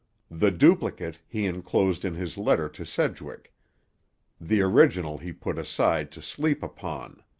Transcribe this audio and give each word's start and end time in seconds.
The 0.31 0.49
duplicate 0.49 1.19
he 1.27 1.45
enclosed 1.45 2.03
in 2.03 2.15
his 2.15 2.35
letter 2.35 2.67
to 2.67 2.83
Sedgwick. 2.83 3.53
The 4.39 4.59
original 4.63 5.19
he 5.19 5.31
put 5.31 5.59
aside 5.59 6.09
to 6.13 6.23
sleep 6.23 6.63
upon. 6.63 7.21